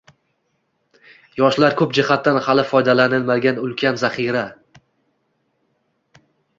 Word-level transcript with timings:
Yoshlar 1.41 1.75
koʻp 1.83 1.93
jihatdan 1.99 2.41
hali 2.47 2.65
foydalanilmagan 2.71 3.63
ulkan 3.69 4.03
zaxira 4.07 4.51